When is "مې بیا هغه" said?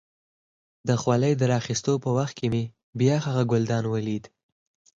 2.53-3.43